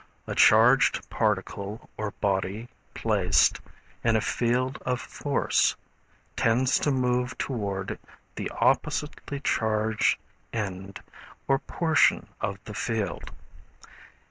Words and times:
A 0.25 0.33
charged 0.33 1.07
particle 1.11 1.87
or 1.95 2.09
body 2.21 2.69
placed 2.95 3.61
in 4.03 4.15
a 4.15 4.19
field 4.19 4.79
of 4.83 4.99
force 4.99 5.75
tends 6.35 6.79
to 6.79 6.89
move 6.89 7.37
toward 7.37 7.99
the 8.33 8.49
oppositely 8.59 9.41
charged 9.41 10.17
end 10.53 11.01
or 11.47 11.59
portion 11.59 12.25
of 12.41 12.57
the 12.63 12.73
field. 12.73 13.29